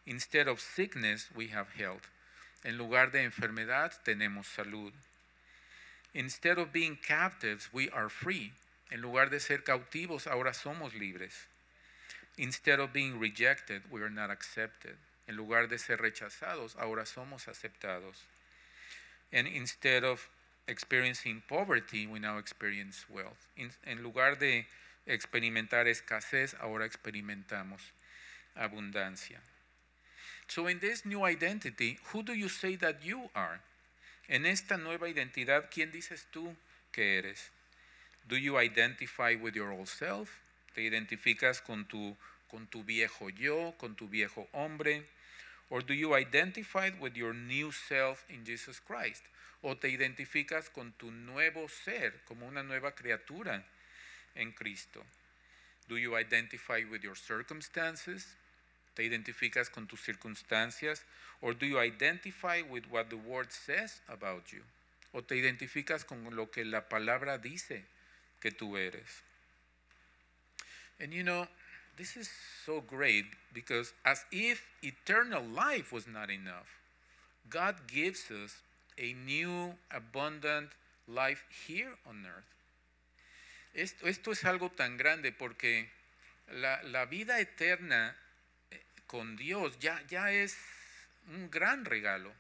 [0.06, 2.08] Instead of sickness, we have health.
[2.64, 4.92] En lugar de enfermedad, tenemos salud.
[6.14, 8.54] Instead of being captives, we are free.
[8.92, 11.48] En lugar de ser cautivos, ahora somos libres.
[12.38, 14.98] Instead of being rejected, we are not accepted.
[15.28, 18.24] En lugar de ser rechazados, ahora somos aceptados.
[19.32, 20.30] And instead of
[20.68, 23.48] experiencing poverty, we now experience wealth.
[23.58, 24.66] en lugar de
[25.06, 27.82] experimentar escasez, ahora experimentamos
[28.56, 29.40] abundancia.
[30.48, 33.62] So in this new identity, who do you say that you are?
[34.28, 36.56] En esta nueva identidad, ¿quién dices tú
[36.92, 37.52] que eres?
[38.28, 40.30] Do you identify with your old self?
[40.74, 42.18] ¿Te identificas con tu,
[42.50, 45.04] con tu viejo yo, con tu viejo hombre?
[45.70, 49.24] Or do you identify with your new self in Jesus Christ?
[49.68, 53.66] O te identificas con tu nuevo ser, como una nueva criatura
[54.36, 55.04] en Cristo?
[55.88, 58.36] Do you identify with your circumstances?
[58.94, 61.04] ¿Te identificas con tus circunstancias?
[61.42, 64.62] Or do you identify with what the word says about you?
[65.14, 67.86] ¿O te identificas con lo que la palabra dice
[68.40, 69.24] que tú eres?
[71.00, 71.48] And you know,
[71.98, 72.30] this is
[72.64, 76.68] so great because as if eternal life was not enough,
[77.50, 78.62] God gives us
[78.98, 80.72] a new, abundant
[81.08, 82.46] life here on earth.
[83.74, 85.90] Esto, esto es algo tan grande porque
[86.48, 88.16] la, vida eterna
[88.72, 90.58] eh, con Dios ya, ya es
[91.28, 92.34] un gran regalo.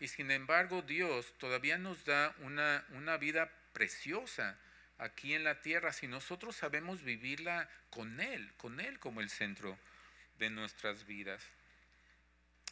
[0.00, 4.56] Y sin embargo Dios todavía nos da una vida preciosa
[5.00, 9.78] aquí en la tierra si nosotros sabemos vivirla con Él, con Él como el centro
[10.38, 11.42] de nuestras vidas.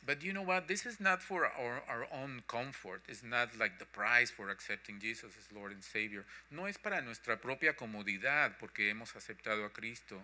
[0.06, 0.68] But you know what?
[0.68, 3.02] This is not for our, our own comfort.
[3.08, 6.24] It's not like the price for accepting Jesus as Lord and Savior.
[6.50, 10.16] No es para nuestra propia comodidad porque hemos aceptado a Cristo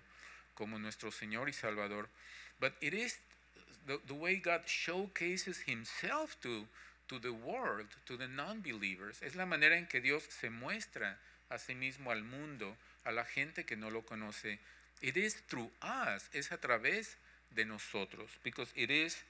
[0.54, 2.08] como nuestro Señor y Salvador.
[2.60, 3.18] But it is
[3.86, 6.66] the, the way God showcases Himself to,
[7.08, 9.20] to the world, to the non-believers.
[9.22, 11.18] Es la manera en que Dios se muestra
[11.50, 14.58] a sí mismo al mundo, a la gente que no lo conoce.
[15.02, 16.28] It is through us.
[16.32, 17.16] Es a través
[17.54, 18.30] de nosotros.
[18.42, 19.22] Because it is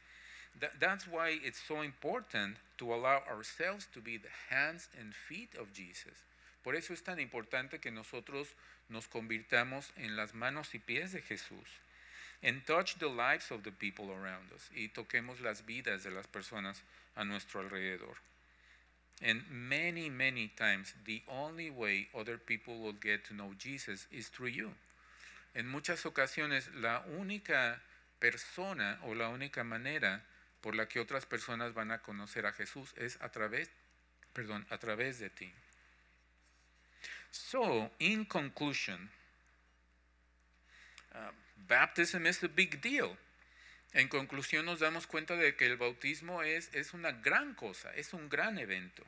[0.60, 5.50] That, that's why it's so important to allow ourselves to be the hands and feet
[5.58, 6.14] of Jesus.
[6.62, 8.54] Por eso es tan importante que nosotros
[8.88, 11.80] nos convirtamos en las manos y pies de Jesús.
[12.42, 14.70] And touch the lives of the people around us.
[14.74, 16.82] Y toquemos las vidas de las personas
[17.16, 18.16] a nuestro alrededor.
[19.22, 24.28] And many, many times, the only way other people will get to know Jesus is
[24.28, 24.74] through you.
[25.54, 27.80] En muchas ocasiones, la única
[28.18, 30.22] persona o la única manera
[30.64, 33.68] por la que otras personas van a conocer a Jesús es a través,
[34.32, 35.52] perdón, a través de ti.
[37.30, 39.10] So, in conclusion,
[41.12, 41.32] uh,
[41.68, 43.14] baptism is a big deal.
[43.92, 48.14] En conclusión nos damos cuenta de que el bautismo es, es una gran cosa, es
[48.14, 49.04] un gran evento.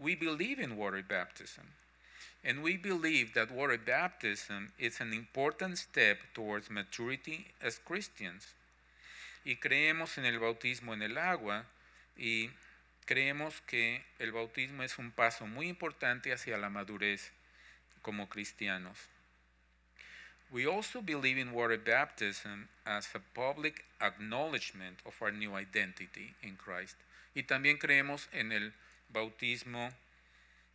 [0.00, 1.66] We believe in water baptism.
[2.42, 8.54] And we believe that water baptism is an important step towards maturity as Christians
[9.44, 11.66] y creemos en el bautismo en el agua
[12.16, 12.50] y
[13.06, 17.32] creemos que el bautismo es un paso muy importante hacia la madurez
[18.02, 18.98] como cristianos.
[20.50, 26.56] We also believe in water baptism as a public acknowledgement of our new identity in
[26.56, 26.96] Christ.
[27.34, 28.72] Y también creemos en el
[29.10, 29.90] bautismo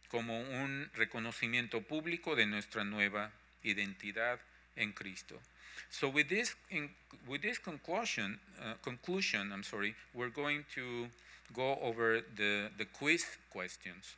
[0.08, 3.32] como un reconocimiento público de nuestra nueva
[3.64, 4.40] identidad
[4.78, 5.42] en Cristo.
[5.90, 6.90] So with this, in,
[7.28, 11.08] with this conclusion, uh, conclusion, I'm sorry, we're going to
[11.54, 14.16] go over the, the quiz questions.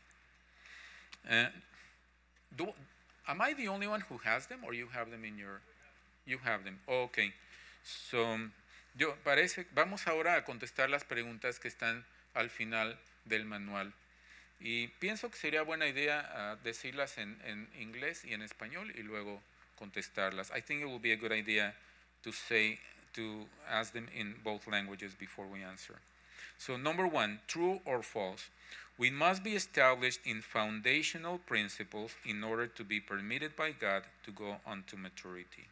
[1.29, 1.45] Uh,
[2.55, 2.67] do,
[3.27, 5.61] am I the only one who has them, or you have them in your?
[6.25, 6.79] You have them.
[6.87, 7.33] okay.
[7.83, 8.37] So,
[8.97, 9.65] yo parece.
[9.73, 12.03] Vamos ahora a contestar las preguntas que están
[12.33, 13.93] al final del manual.
[14.59, 19.03] Y pienso que sería buena idea uh, decirlas en, en inglés y en español y
[19.03, 19.41] luego
[19.79, 20.51] contestarlas.
[20.51, 21.73] I think it will be a good idea
[22.23, 22.79] to say,
[23.13, 25.95] to ask them in both languages before we answer.
[26.57, 28.49] So, number one, true or false?
[28.97, 34.31] We must be established in foundational principles in order to be permitted by God to
[34.31, 35.67] go on to maturity.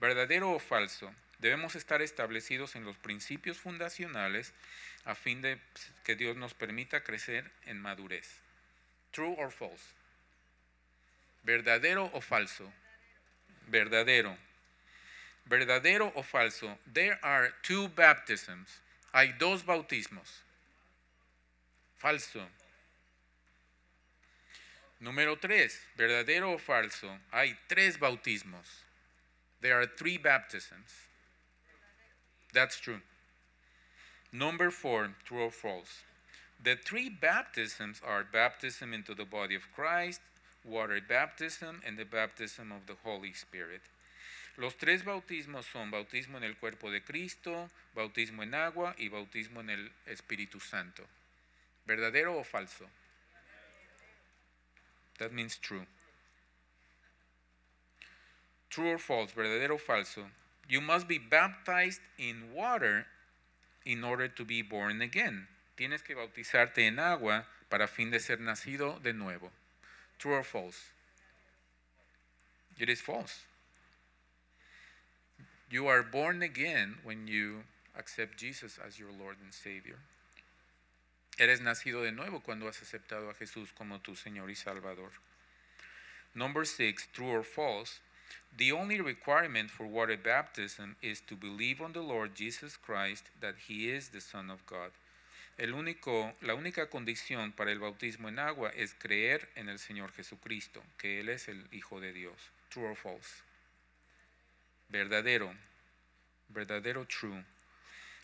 [0.00, 1.10] ¿Verdadero o falso?
[1.38, 4.52] Debemos estar establecidos en los principios fundacionales
[5.04, 5.58] a fin de
[6.04, 8.40] que Dios nos permita crecer en madurez.
[9.12, 9.84] True or false?
[11.44, 12.70] ¿Verdadero o falso?
[13.70, 14.36] Verdadero.
[15.48, 16.78] ¿Verdadero o falso?
[16.92, 18.68] There are two baptisms.
[19.12, 20.42] Hay dos bautismos.
[22.00, 22.42] Falso.
[25.02, 27.08] Número tres, verdadero o falso.
[27.32, 28.84] Hay tres bautismos.
[29.60, 30.90] There are three baptisms.
[32.52, 33.00] That's true.
[34.32, 36.02] Number four, true or false.
[36.62, 40.20] The three baptisms are baptism into the body of Christ,
[40.64, 43.82] water baptism and the baptism of the Holy Spirit.
[44.56, 49.60] Los tres bautismos son bautismo en el cuerpo de Cristo, bautismo en agua y bautismo
[49.60, 51.06] en el Espíritu Santo.
[51.86, 52.88] ¿Verdadero o falso?
[55.18, 55.86] That means true.
[58.68, 60.30] True or false, verdadero o falso.
[60.68, 63.06] You must be baptized in water
[63.84, 65.48] in order to be born again.
[65.76, 69.50] Tienes que bautizarte en agua para fin de ser nacido de nuevo.
[70.20, 70.78] True or false?
[72.78, 73.40] It is false.
[75.70, 77.62] You are born again when you
[77.98, 79.96] accept Jesus as your Lord and Savior.
[81.38, 85.10] Eres nacido de nuevo cuando has aceptado a Jesús como tu Señor y Salvador.
[86.34, 88.00] Number six, true or false.
[88.54, 93.54] The only requirement for water baptism is to believe on the Lord Jesus Christ that
[93.68, 94.90] he is the Son of God.
[95.60, 101.20] La única condición para el bautismo en agua es creer en el Señor Jesucristo, que
[101.20, 102.50] Él es el Hijo de Dios.
[102.70, 103.42] True or false?
[104.88, 105.54] Verdadero.
[106.48, 107.44] Verdadero, true.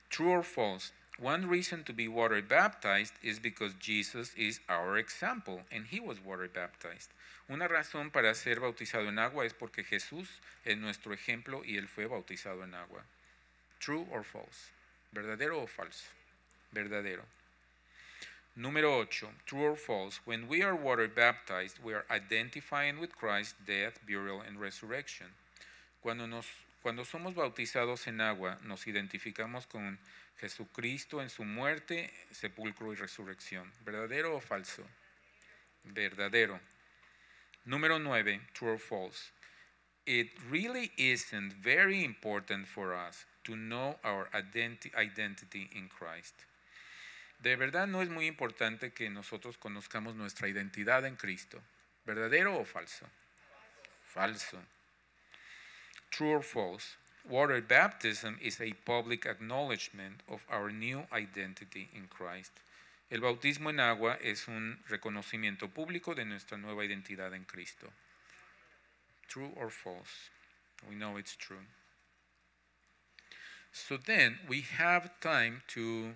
[0.09, 0.95] True or false?
[1.19, 6.19] One reason to be water baptized is because Jesus is our example and he was
[6.25, 7.11] water baptized.
[7.51, 11.87] Una razón para ser bautizado en agua es porque Jesús es nuestro ejemplo y él
[11.87, 13.05] fue bautizado en agua.
[13.79, 14.71] True or false?
[15.13, 16.16] ¿Verdadero o falso?
[16.77, 17.25] Verdadero.
[18.55, 19.29] Número 8.
[19.47, 20.21] True or false?
[20.27, 25.27] When we are water baptized, we are identifying with Christ's death, burial, and resurrection.
[26.03, 26.47] Cuando, nos,
[26.83, 29.99] cuando somos bautizados en agua, nos identificamos con
[30.39, 33.73] Jesucristo en su muerte, sepulcro y resurrección.
[33.85, 34.83] ¿Verdadero o falso?
[35.85, 36.61] Verdadero.
[37.65, 38.41] Número 9.
[38.53, 39.33] True or false?
[40.05, 46.35] It really isn't very important for us to know our identi identity in Christ.
[47.39, 51.63] De verdad no es muy importante que nosotros conozcamos nuestra identidad en Cristo.
[52.05, 53.07] ¿Verdadero o falso?
[54.05, 54.63] Falso.
[56.11, 56.97] True or false?
[57.25, 62.53] Water baptism is a public acknowledgement of our new identity in Christ.
[63.11, 67.93] El bautismo en agua es un reconocimiento público de nuestra nueva identidad en Cristo.
[69.29, 70.31] True or false?
[70.89, 71.67] We know it's true.
[73.73, 76.15] So then we have time to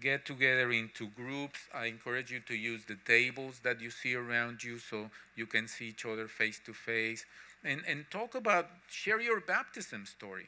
[0.00, 1.58] get together into groups.
[1.74, 5.68] I encourage you to use the tables that you see around you so you can
[5.68, 7.24] see each other face to face
[7.64, 10.46] and, and talk about, share your baptism story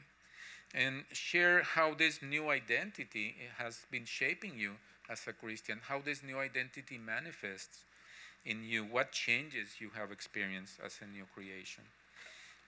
[0.73, 4.73] and share how this new identity has been shaping you
[5.09, 7.85] as a Christian, how this new identity manifests
[8.45, 11.83] in you, what changes you have experienced as a new creation.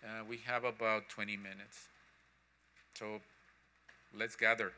[0.03, 1.87] Uh, we have about 20 minutes.
[2.93, 3.21] So
[4.17, 4.71] let's gather.